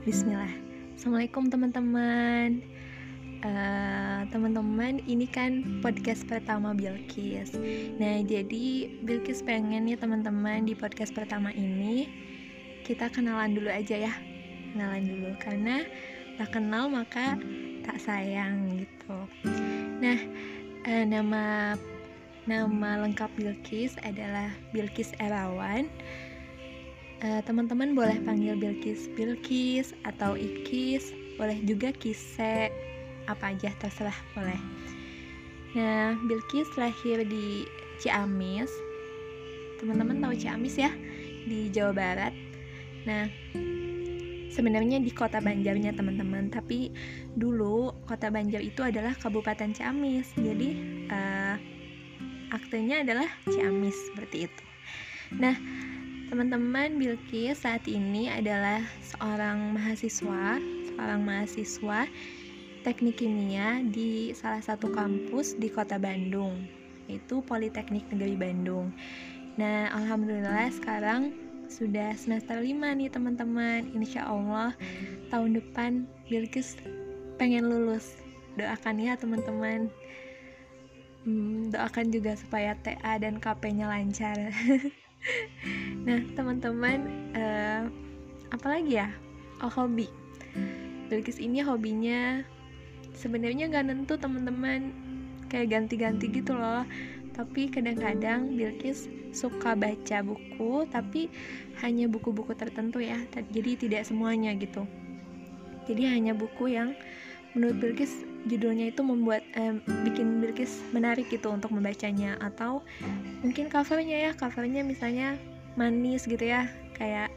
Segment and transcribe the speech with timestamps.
[0.00, 0.48] Bismillah.
[0.96, 2.64] Assalamualaikum teman-teman.
[3.44, 7.52] Uh, teman-teman, ini kan podcast pertama Bilkis.
[8.00, 12.08] Nah, jadi Bilkis pengen nih teman-teman di podcast pertama ini
[12.88, 14.14] kita kenalan dulu aja ya.
[14.72, 15.84] Kenalan dulu karena
[16.40, 17.36] tak kenal maka
[17.84, 19.20] tak sayang gitu.
[20.00, 20.16] Nah,
[20.88, 21.76] uh, nama
[22.48, 25.92] nama lengkap Bilkis adalah Bilkis Erawan
[27.24, 32.68] uh, teman-teman boleh panggil Bilkis Bilkis atau Ikis boleh juga Kise.
[33.28, 34.60] Apa aja terserah boleh.
[35.76, 37.64] Nah Bilkis lahir di
[38.00, 38.72] Ciamis.
[39.80, 40.92] Teman-teman tahu Ciamis ya?
[41.46, 42.34] Di Jawa Barat.
[43.08, 43.28] Nah
[44.50, 46.50] sebenarnya di kota Banjarnya teman-teman.
[46.52, 46.90] Tapi
[47.38, 50.32] dulu kota Banjar itu adalah Kabupaten Ciamis.
[50.36, 50.68] Jadi
[51.08, 51.56] uh,
[52.50, 54.62] aktenya adalah Ciamis seperti itu.
[55.38, 55.54] Nah
[56.30, 62.06] Teman-teman, Bilkis saat ini adalah seorang mahasiswa, seorang mahasiswa
[62.86, 66.70] teknik kimia di salah satu kampus di kota Bandung,
[67.10, 68.94] yaitu Politeknik Negeri Bandung.
[69.58, 71.34] Nah, alhamdulillah sekarang
[71.66, 73.90] sudah semester 5 nih teman-teman.
[73.90, 74.70] Insya Allah
[75.34, 76.78] tahun depan Bilkis
[77.42, 78.22] pengen lulus.
[78.54, 79.90] Doakan ya teman-teman.
[81.26, 84.38] Hmm, doakan juga supaya TA dan KP-nya lancar.
[86.06, 86.98] nah teman-teman
[87.36, 87.84] uh,
[88.50, 89.08] apalagi ya?
[89.60, 90.08] Oh hobi.
[91.10, 92.42] Bilkis ini hobinya
[93.14, 94.92] sebenarnya nggak nentu teman-teman.
[95.50, 96.86] Kayak ganti-ganti gitu loh.
[97.34, 101.30] Tapi kadang-kadang Bilkis suka baca buku tapi
[101.82, 103.18] hanya buku-buku tertentu ya.
[103.34, 104.86] Jadi tidak semuanya gitu.
[105.90, 106.94] Jadi hanya buku yang
[107.54, 112.40] menurut Bilkis judulnya itu membuat eh, bikin Bilkis menarik gitu untuk membacanya.
[112.40, 112.84] Atau
[113.44, 115.36] mungkin covernya ya covernya misalnya
[115.76, 117.32] manis gitu ya kayak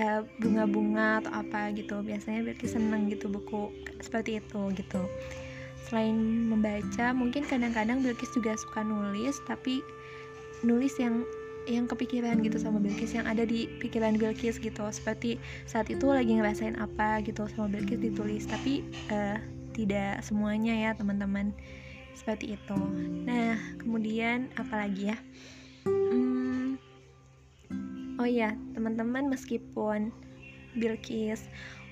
[0.00, 2.02] eh, bunga-bunga atau apa gitu.
[2.04, 5.02] Biasanya Bilkis seneng gitu buku seperti itu gitu.
[5.86, 6.18] Selain
[6.50, 9.80] membaca mungkin kadang-kadang Bilkis juga suka nulis tapi
[10.66, 11.22] nulis yang
[11.66, 14.86] yang kepikiran gitu sama Bilkis yang ada di pikiran Bilkis gitu.
[14.90, 18.46] Seperti saat itu lagi ngerasain apa gitu sama Bilkis ditulis.
[18.46, 19.38] Tapi uh,
[19.76, 21.52] tidak semuanya ya teman-teman.
[22.16, 22.80] Seperti itu.
[23.28, 25.18] Nah kemudian apalagi ya?
[25.84, 26.80] Hmm,
[28.16, 30.08] oh ya teman-teman meskipun
[30.72, 31.46] Bilkis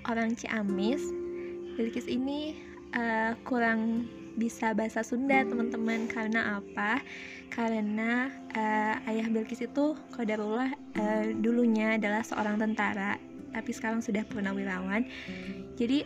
[0.08, 1.04] orang Ciamis
[1.76, 2.56] Bilkis ini
[2.96, 6.06] uh, kurang bisa bahasa Sunda teman-teman.
[6.10, 7.02] Karena apa?
[7.50, 13.20] Karena uh, ayah Bilkis itu kodarullah uh, dulunya adalah seorang tentara
[13.54, 15.06] tapi sekarang sudah purnawirawan.
[15.78, 16.02] Jadi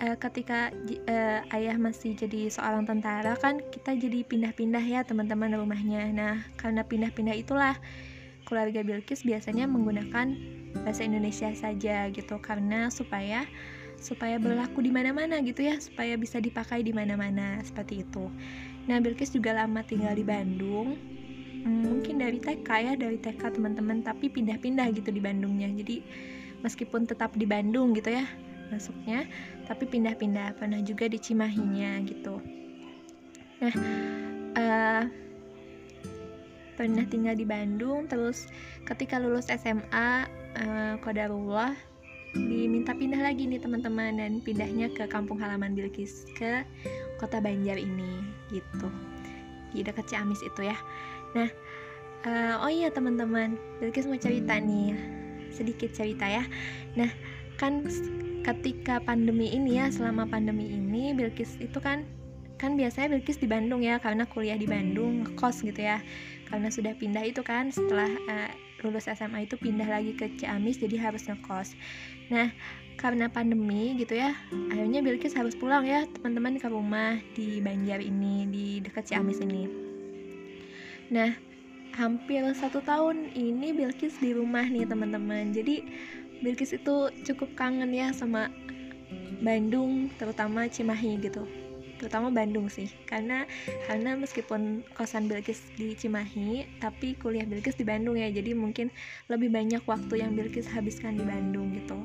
[0.00, 0.74] uh, ketika
[1.06, 6.10] uh, ayah masih jadi seorang tentara kan kita jadi pindah-pindah ya teman-teman rumahnya.
[6.10, 7.78] Nah karena pindah-pindah itulah
[8.44, 10.34] keluarga Bilkis biasanya menggunakan
[10.82, 12.36] bahasa Indonesia saja gitu.
[12.42, 13.46] Karena supaya
[13.94, 18.28] supaya berlaku di mana-mana gitu ya supaya bisa dipakai di mana-mana seperti itu.
[18.90, 20.98] Nah Bilkis juga lama tinggal di Bandung.
[21.64, 25.72] Hmm, mungkin dari TK ya dari TK teman-teman tapi pindah-pindah gitu di Bandungnya.
[25.72, 26.04] Jadi
[26.60, 28.28] meskipun tetap di Bandung gitu ya
[28.72, 29.28] masuknya
[29.64, 32.40] tapi pindah-pindah pernah juga di Cimahinya gitu.
[33.60, 33.74] Nah
[34.56, 35.02] uh,
[36.74, 38.50] pernah tinggal di Bandung terus
[38.82, 40.26] ketika lulus SMA
[40.58, 41.72] uh, eh, kodarullah
[42.34, 46.66] diminta pindah lagi nih teman-teman dan pindahnya ke kampung halaman Bilkis ke
[47.22, 48.90] kota Banjar ini gitu.
[49.70, 50.74] Di dekat Ciamis itu ya.
[51.38, 51.48] Nah
[52.26, 54.98] uh, oh iya teman-teman Bilkis mau cerita nih
[55.54, 56.42] sedikit cerita ya.
[56.98, 57.10] Nah
[57.54, 57.86] kan
[58.44, 62.04] ketika pandemi ini ya selama pandemi ini Bilkis itu kan
[62.60, 66.04] kan biasanya Bilkis di Bandung ya karena kuliah di Bandung kos gitu ya.
[66.46, 68.52] Karena sudah pindah itu kan setelah uh,
[68.84, 71.72] lulus SMA itu pindah lagi ke Ciamis jadi harus ngekos.
[72.28, 72.52] Nah
[72.94, 74.36] karena pandemi gitu ya
[74.70, 79.66] akhirnya Bilkis harus pulang ya teman-teman ke rumah di Banjar ini di dekat Ciamis ini.
[81.10, 81.32] Nah
[81.96, 85.50] hampir satu tahun ini Bilkis di rumah nih teman-teman.
[85.54, 85.86] Jadi
[86.44, 88.52] Bilkis itu cukup kangen ya sama
[89.40, 91.48] Bandung terutama Cimahi gitu.
[91.96, 93.48] Terutama Bandung sih karena
[93.88, 98.92] karena meskipun kosan Bilkis di Cimahi tapi kuliah Bilkis di Bandung ya jadi mungkin
[99.32, 101.96] lebih banyak waktu yang Bilkis habiskan di Bandung gitu.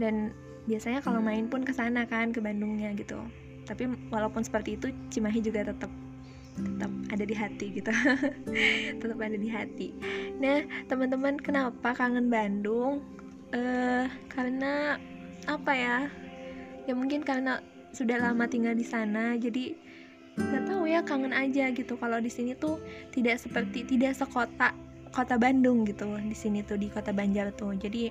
[0.00, 0.32] Dan
[0.64, 3.20] biasanya kalau main pun ke sana kan ke Bandungnya gitu.
[3.68, 5.92] Tapi walaupun seperti itu Cimahi juga tetap
[6.54, 7.90] tetap ada di hati gitu.
[9.02, 9.88] Tetap ada di hati.
[10.38, 13.02] Nah teman-teman kenapa kangen Bandung?
[13.54, 14.98] Uh, karena
[15.46, 15.98] apa ya?
[16.86, 17.62] Ya mungkin karena
[17.94, 19.78] sudah lama tinggal di sana jadi
[20.34, 21.94] nggak tahu ya kangen aja gitu.
[21.98, 22.78] Kalau di sini tuh
[23.14, 24.74] tidak seperti tidak sekota
[25.14, 26.06] kota Bandung gitu.
[26.18, 27.74] Di sini tuh di kota Banjar tuh.
[27.74, 28.10] Jadi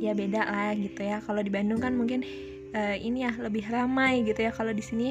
[0.00, 1.20] ya beda lah gitu ya.
[1.24, 2.24] Kalau di Bandung kan mungkin
[2.76, 4.52] uh, ini ya lebih ramai gitu ya.
[4.52, 5.08] Kalau di sini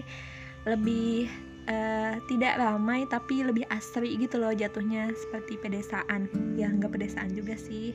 [0.70, 1.26] lebih
[1.68, 6.32] uh, tidak ramai tapi lebih asri gitu loh jatuhnya seperti pedesaan.
[6.58, 7.94] Ya nggak pedesaan juga sih.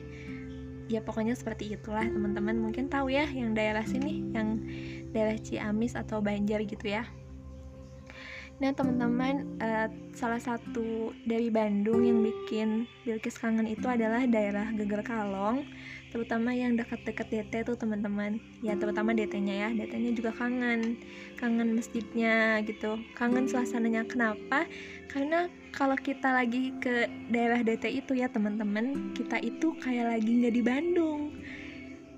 [0.87, 2.55] Ya pokoknya seperti itulah teman-teman.
[2.59, 4.63] Mungkin tahu ya yang daerah sini yang
[5.11, 7.03] daerah Ciamis atau Banjar gitu ya
[8.57, 9.85] Nah teman-teman uh,
[10.17, 15.61] salah satu dari Bandung yang bikin Bilkis kangen itu adalah daerah Geger Kalong
[16.09, 18.41] terutama yang dekat-dekat DT tuh teman-teman.
[18.65, 19.69] Ya terutama DT-nya ya.
[19.77, 20.97] DT-nya juga kangen
[21.37, 22.97] kangen masjidnya gitu.
[23.13, 24.09] Kangen suasananya.
[24.09, 24.65] Kenapa?
[25.05, 30.55] Karena kalau kita lagi ke daerah DT itu ya teman-teman kita itu kayak lagi nggak
[30.57, 31.21] di Bandung.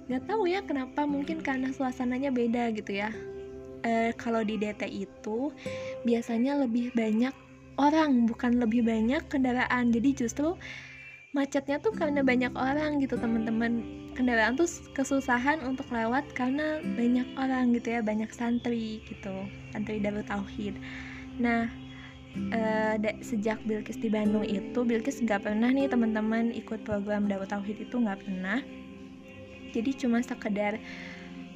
[0.08, 3.12] Nggak tahu ya kenapa mungkin karena suasananya beda gitu ya
[3.84, 5.54] e, kalau di DT itu
[6.04, 7.32] biasanya lebih banyak
[7.80, 9.96] orang bukan lebih banyak kendaraan.
[9.96, 10.60] Jadi justru
[11.32, 13.82] macetnya tuh karena banyak orang gitu teman-teman.
[14.18, 20.28] Kendaraan tuh kesusahan untuk lewat karena banyak orang gitu ya banyak santri gitu santri Darut
[20.28, 20.76] Tauhid.
[21.40, 21.72] Nah
[22.52, 27.88] uh, sejak Bilkis di Bandung itu Bilkis nggak pernah nih teman-teman ikut program Darut Tauhid
[27.88, 28.60] itu nggak pernah.
[29.70, 30.82] Jadi cuma sekedar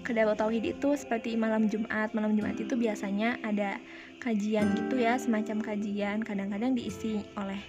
[0.04, 2.12] ke Darut Tauhid itu seperti malam Jumat.
[2.12, 3.80] Malam Jumat itu biasanya ada
[4.20, 6.22] kajian gitu ya semacam kajian.
[6.22, 7.60] Kadang-kadang diisi oleh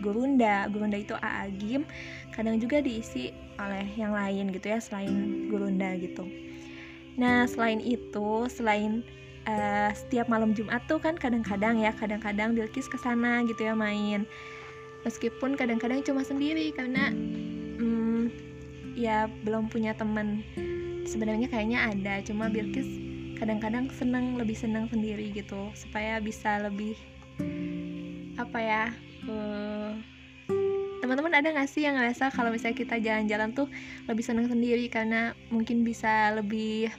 [0.00, 1.84] gurunda gurunda itu aagim
[2.32, 6.24] kadang juga diisi oleh yang lain gitu ya selain gurunda gitu.
[7.20, 9.04] Nah selain itu selain
[9.44, 14.24] uh, setiap malam Jumat tuh kan kadang-kadang ya kadang-kadang Bilkis ke sana gitu ya main.
[15.04, 17.12] Meskipun kadang-kadang cuma sendiri karena
[17.80, 18.32] hmm,
[18.96, 20.44] ya belum punya teman
[21.08, 22.88] sebenarnya kayaknya ada cuma Bilkis
[23.40, 26.92] kadang-kadang seneng lebih seneng sendiri gitu supaya bisa lebih
[28.36, 28.84] apa ya
[29.28, 29.96] uh,
[31.00, 33.66] teman-teman ada nggak sih yang ngerasa kalau misalnya kita jalan-jalan tuh
[34.06, 34.86] lebih seneng sendiri?
[34.86, 36.92] Karena mungkin bisa lebih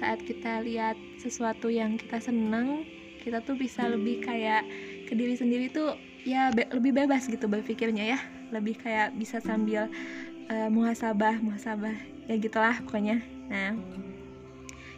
[0.00, 2.86] saat kita lihat sesuatu yang kita seneng
[3.20, 4.64] kita tuh bisa lebih kayak
[5.08, 8.18] ke diri sendiri tuh ya be lebih bebas gitu berpikirnya ya.
[8.56, 9.90] Lebih kayak bisa sambil
[10.50, 11.96] uh, muhasabah muhasabah
[12.28, 13.20] ya gitulah pokoknya.
[13.48, 13.76] Nah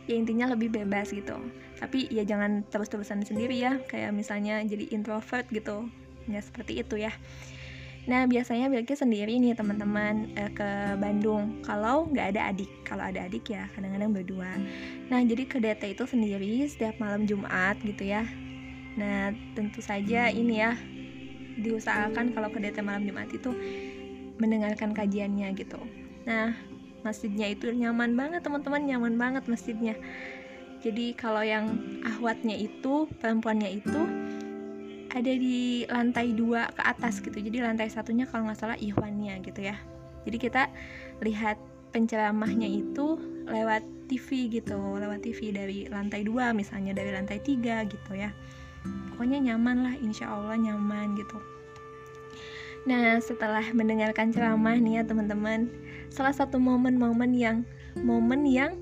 [0.07, 1.37] ya intinya lebih bebas gitu.
[1.77, 5.91] Tapi ya jangan terus-terusan sendiri ya kayak misalnya jadi introvert gitu.
[6.27, 7.13] Ya seperti itu ya.
[8.07, 11.59] Nah biasanya Bilki sendiri nih teman-teman eh, ke Bandung.
[11.67, 14.51] Kalau nggak ada adik Kalau ada adik ya kadang-kadang berdua.
[15.11, 18.23] Nah jadi ke DT itu sendiri setiap malam Jumat gitu ya.
[18.95, 20.79] Nah tentu saja ini ya
[21.57, 23.51] Diusahakan kalau ke DT malam Jumat itu
[24.37, 25.81] Mendengarkan kajiannya gitu.
[26.29, 26.53] Nah
[27.07, 29.95] masjidnya itu nyaman banget teman-teman nyaman banget masjidnya.
[30.83, 34.01] Jadi kalau yang ahwatnya itu perempuannya itu
[35.17, 37.39] ada di lantai dua ke atas gitu.
[37.39, 39.79] Jadi lantai satunya kalau nggak salah ihwannya gitu ya.
[40.29, 40.69] Jadi kita
[41.23, 41.57] lihat
[41.95, 43.17] penceramahnya itu
[43.47, 48.31] lewat TV gitu lewat TV dari lantai dua misalnya dari lantai tiga gitu ya.
[49.15, 51.56] Pokoknya nyaman lah insya Allah nyaman gitu
[52.87, 55.67] Nah, setelah mendengarkan ceramah nih ya teman-teman,
[56.07, 57.67] salah satu momen-momen yang
[57.99, 58.79] momen yang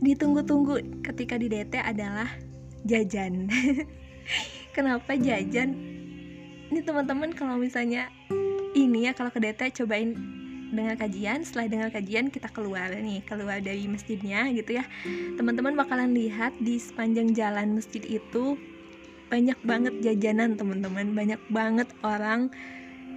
[0.00, 2.32] ditunggu-tunggu ketika di DT adalah
[2.88, 3.52] jajan.
[4.76, 5.76] Kenapa jajan?
[6.72, 8.08] Ini teman-teman kalau misalnya
[8.72, 10.16] ini ya kalau ke DT cobain
[10.68, 14.84] dengar kajian, setelah dengar kajian kita keluar nih, keluar dari masjidnya gitu ya.
[15.36, 18.56] Teman-teman bakalan lihat di sepanjang jalan masjid itu
[19.28, 22.52] banyak banget jajanan teman-teman, banyak banget orang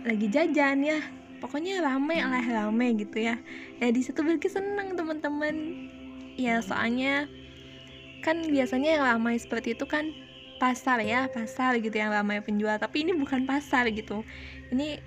[0.06, 1.00] lagi jajan ya.
[1.42, 3.42] Pokoknya rame lah rame gitu ya.
[3.82, 5.90] Ya di situ Bilki seneng teman-teman.
[6.38, 7.26] Ya soalnya
[8.22, 10.14] kan biasanya yang ramai seperti itu kan
[10.62, 12.78] pasar ya pasar gitu yang ramai penjual.
[12.78, 14.22] Tapi ini bukan pasar gitu.
[14.70, 15.02] Ini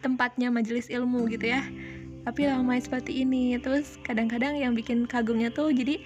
[0.00, 1.60] tempatnya majelis ilmu gitu ya.
[2.24, 3.60] Tapi ramai seperti ini.
[3.60, 6.00] Terus kadang-kadang yang bikin kagumnya tuh jadi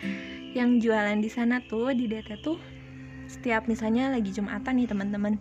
[0.53, 2.61] yang jualan di sana tuh di DT tuh
[3.25, 5.41] setiap misalnya lagi jumatan nih teman-teman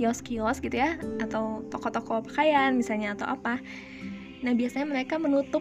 [0.00, 3.60] kios-kios gitu ya atau toko-toko pakaian misalnya atau apa.
[4.40, 5.60] Nah biasanya mereka menutup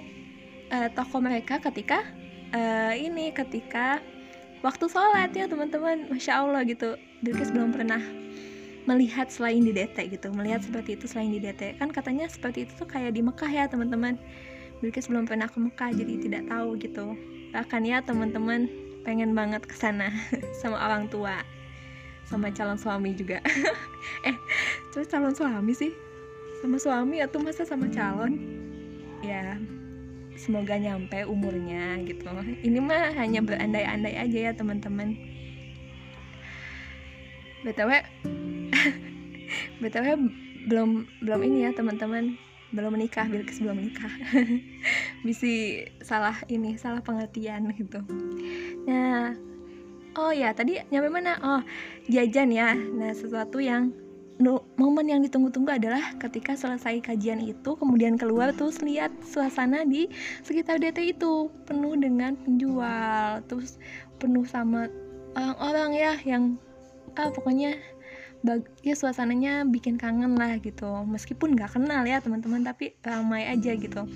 [0.71, 2.07] uh, toko mereka ketika
[2.55, 3.99] uh, ini ketika
[4.63, 6.07] waktu sholat ya teman-teman.
[6.07, 6.95] Masya allah gitu.
[7.19, 7.99] Bilkis belum pernah
[8.87, 12.73] melihat selain di DT gitu melihat seperti itu selain di DT kan katanya seperti itu
[12.79, 14.15] tuh kayak di Mekah ya teman-teman.
[14.79, 17.11] Bilkis belum pernah ke Mekah jadi tidak tahu gitu.
[17.51, 18.71] Bahkan ya teman-teman
[19.03, 20.07] pengen banget ke sana
[20.63, 21.43] sama orang tua
[22.29, 23.41] sama calon suami juga.
[24.29, 24.37] Eh
[24.93, 25.91] terus calon suami sih?
[26.61, 28.37] Sama suami atau masa sama calon?
[29.25, 29.57] Ya
[30.37, 32.29] semoga nyampe umurnya gitu.
[32.63, 35.17] Ini mah hanya berandai-andai aja ya teman-teman.
[37.65, 37.91] Btw
[39.83, 40.07] btw
[40.69, 42.37] belum belum ini ya teman-teman.
[42.69, 44.13] Belum menikah Bilkis belum menikah.
[45.27, 45.49] Bisa
[46.05, 47.99] salah ini salah pengertian gitu.
[48.87, 49.35] Nah
[50.17, 51.37] oh ya tadi nyampe mana?
[51.43, 51.61] Oh
[52.09, 52.73] jajan ya.
[52.73, 53.93] Nah sesuatu yang
[54.79, 60.07] momen yang ditunggu-tunggu adalah ketika selesai kajian itu kemudian keluar terus lihat suasana di
[60.47, 63.75] sekitar DT itu penuh dengan penjual terus
[64.15, 64.87] penuh sama
[65.35, 66.55] orang-orang ya yang
[67.19, 67.75] ah pokoknya
[68.39, 70.87] bag ya suasananya bikin kangen lah gitu.
[71.03, 74.07] Meskipun nggak kenal ya teman-teman tapi ramai aja gitu.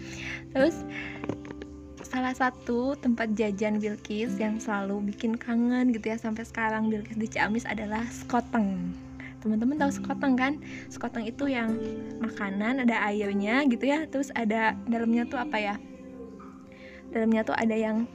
[0.55, 0.87] Terus
[2.03, 7.27] salah satu tempat jajan Bilkis yang selalu bikin kangen gitu ya sampai sekarang Bilkis di
[7.27, 8.93] Ciamis adalah Skoteng
[9.43, 10.53] teman-teman tahu sekoteng kan?
[10.87, 11.75] Sekoteng itu yang
[12.23, 15.75] makanan ada airnya gitu ya terus ada dalamnya tuh apa ya?
[17.11, 18.07] Dalamnya tuh ada yang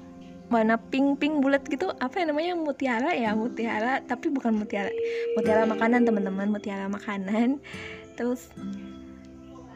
[0.48, 2.56] warna pink pink bulat gitu apa yang namanya?
[2.56, 4.88] Mutiara ya mutiara tapi bukan mutiara
[5.36, 7.60] mutiara makanan teman-teman mutiara makanan.
[8.16, 8.48] Terus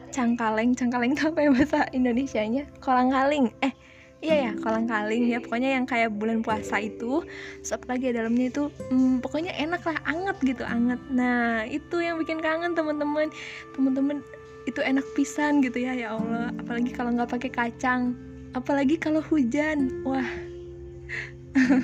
[0.09, 3.73] cangkaleng cangkaleng itu apa ya bahasa Indonesia nya kolang kaling eh
[4.23, 5.43] iya ya kolang kaling ya.
[5.43, 7.21] Pokoknya yang kayak bulan puasa itu
[7.59, 10.99] terus apalagi dalamnya itu hmm, pokoknya enak lah anget gitu anget.
[11.11, 13.27] Nah itu yang bikin kangen teman-teman.
[13.75, 14.23] Teman-teman
[14.63, 16.55] itu enak pisan gitu ya ya Allah.
[16.55, 18.15] Apalagi kalau nggak pakai kacang.
[18.55, 20.01] Apalagi kalau hujan.
[20.07, 20.25] Wah.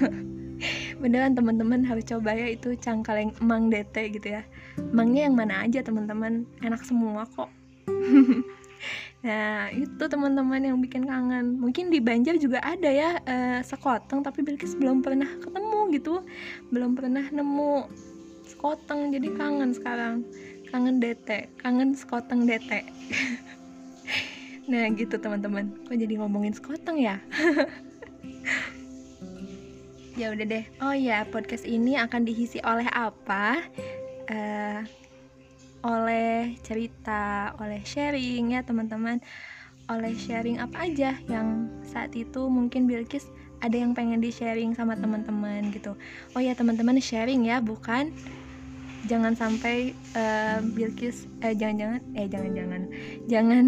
[1.04, 4.42] Beneran teman-teman harus coba ya itu cangkaleng emang dete gitu ya.
[4.80, 6.48] Emangnya yang mana aja teman-teman?
[6.64, 7.52] Enak semua kok
[9.26, 11.60] Nah itu teman-teman yang bikin kangen.
[11.60, 16.24] Mungkin di Banjar juga ada ya uh, sekoteng Tapi Bilkis belum pernah ketemu gitu.
[16.72, 17.88] Belum pernah nemu
[18.48, 20.24] sekoteng Jadi kangen sekarang.
[20.70, 22.86] Kangen dete Kangen sekoteng dete
[24.72, 25.74] Nah gitu teman-teman.
[25.90, 27.18] Kok jadi ngomongin sekoteng ya?
[30.20, 30.68] Ya udah deh.
[30.84, 33.64] Oh ya podcast ini akan diisi oleh apa?
[34.28, 34.84] Uh,
[35.86, 39.24] oleh cerita, oleh sharing ya teman-teman,
[39.90, 44.96] oleh sharing apa aja yang saat itu mungkin Bilkis ada yang pengen di sharing sama
[44.96, 45.96] teman-teman gitu.
[46.36, 48.12] Oh ya teman-teman sharing ya, bukan.
[49.08, 52.82] Jangan sampai uh, Bilkis eh jangan-jangan eh jangan-jangan.
[53.32, 53.66] Jangan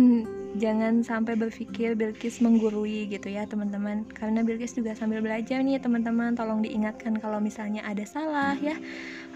[0.60, 4.04] jangan sampai berpikir Bilkis menggurui gitu ya teman-teman.
[4.12, 6.36] Karena Bilkis juga sambil belajar nih teman-teman.
[6.36, 8.76] Tolong diingatkan kalau misalnya ada salah ya.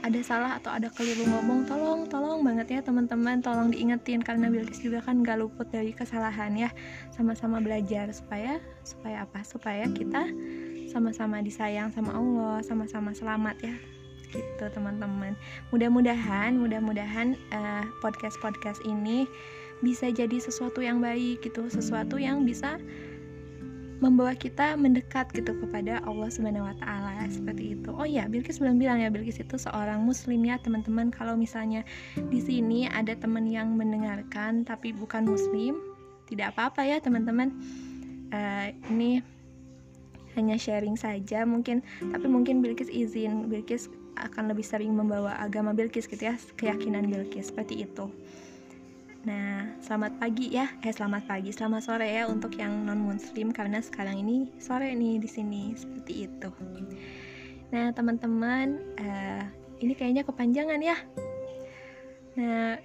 [0.04, 3.40] Ada salah atau ada keliru ngomong tolong tolong banget ya teman-teman.
[3.40, 6.70] Tolong diingetin karena Bilkis juga kan gak luput dari kesalahan ya.
[7.16, 9.40] Sama-sama belajar supaya supaya apa?
[9.48, 10.28] Supaya kita
[10.92, 13.76] sama-sama disayang sama Allah sama-sama selamat ya.
[14.36, 15.40] Gitu teman-teman.
[15.72, 19.24] Mudah-mudahan mudah-mudahan uh, podcast podcast ini
[19.86, 22.82] bisa jadi sesuatu yang baik gitu sesuatu yang bisa
[24.04, 27.90] membawa kita mendekat gitu kepada Allah Subhanahu wa taala seperti itu.
[27.96, 31.16] Oh ya, Bilkis belum bilang ya, Bilkis itu seorang muslim ya, teman-teman.
[31.16, 31.88] Kalau misalnya
[32.28, 35.80] di sini ada teman yang mendengarkan tapi bukan muslim,
[36.28, 37.56] tidak apa-apa ya, teman-teman.
[38.36, 39.24] Uh, ini
[40.36, 41.80] hanya sharing saja mungkin,
[42.12, 43.88] tapi mungkin Bilkis izin, Bilkis
[44.20, 48.12] akan lebih sering membawa agama Bilkis gitu ya, keyakinan Bilkis seperti itu.
[49.26, 50.70] Nah, selamat pagi ya.
[50.86, 55.18] Eh, selamat pagi, selamat sore ya untuk yang non muslim karena sekarang ini sore nih
[55.18, 56.50] di sini seperti itu.
[57.74, 59.42] Nah, teman-teman, uh,
[59.82, 60.94] ini kayaknya kepanjangan ya.
[62.38, 62.78] Nah,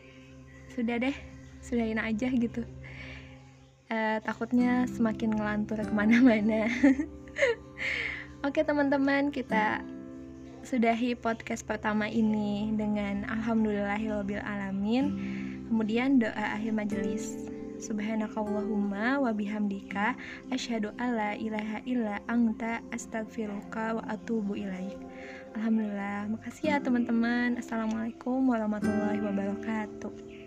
[0.72, 1.12] sudah deh,
[1.60, 2.64] sudahin aja gitu.
[3.92, 6.72] Uh, takutnya semakin ngelantur ke mana-mana.
[8.48, 9.84] Oke teman-teman, kita
[10.64, 15.04] sudahi podcast pertama ini dengan alhamdulillahirobbilalamin.
[15.04, 15.29] alamin
[15.70, 17.38] Kemudian doa akhir majelis.
[17.78, 20.18] Subhanakallahumma wa bihamdika
[20.50, 24.98] asyhadu alla ilaha illa anta astaghfiruka wa atubu ilaik.
[25.54, 26.26] Alhamdulillah.
[26.34, 27.54] Makasih ya teman-teman.
[27.54, 30.39] Assalamualaikum warahmatullahi wabarakatuh.